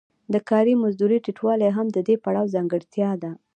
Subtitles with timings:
[0.33, 3.31] د کاري مزدونو ټیټوالی هم د دې پړاو ځانګړتیا ده